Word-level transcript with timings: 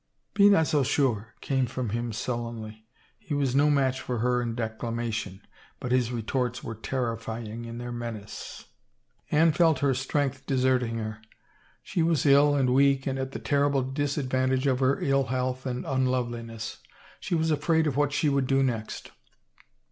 "Be 0.33 0.49
not 0.49 0.65
so 0.65 0.81
sure," 0.81 1.35
came 1.41 1.67
from 1.67 1.89
him 1.89 2.11
sullenly. 2.11 2.87
He 3.19 3.35
was 3.35 3.51
271 3.51 3.53
THE 3.53 3.53
FAVOR 3.53 3.53
OF 3.53 3.53
KINGS 3.53 3.55
no 3.55 3.85
match 3.85 4.01
for 4.01 4.17
her 4.17 4.41
in 4.41 4.55
declamation, 4.97 5.41
but 5.79 5.91
his 5.91 6.11
retorts 6.11 6.63
were 6.63 6.73
terrifying 6.73 7.65
in 7.65 7.77
their 7.77 7.91
menace. 7.91 8.65
Anne 9.29 9.51
felt 9.51 9.77
her 9.81 9.93
strength 9.93 10.47
deserting 10.47 10.97
her. 10.97 11.19
She 11.83 12.01
was 12.01 12.25
ill 12.25 12.55
and 12.55 12.73
weak 12.73 13.05
and 13.05 13.19
at 13.19 13.31
the 13.31 13.37
terrible 13.37 13.83
disadvantage 13.83 14.65
of 14.65 14.79
her 14.79 14.99
ill 15.01 15.25
health 15.25 15.67
and 15.67 15.85
unloveliness. 15.85 16.79
She 17.19 17.35
was 17.35 17.51
afraid 17.51 17.85
of 17.85 17.95
what 17.95 18.11
she 18.11 18.27
would 18.27 18.47
do 18.47 18.63
next. 18.63 19.11